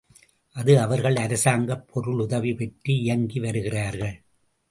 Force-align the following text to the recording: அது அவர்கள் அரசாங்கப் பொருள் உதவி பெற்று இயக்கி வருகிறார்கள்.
அது 0.55 0.79
அவர்கள் 0.79 1.15
அரசாங்கப் 1.15 1.87
பொருள் 1.91 2.19
உதவி 2.19 2.53
பெற்று 2.53 2.93
இயக்கி 2.93 3.39
வருகிறார்கள். 3.39 4.23